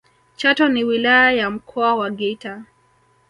[0.35, 2.65] chato ni wilaya ya mkoa wa geita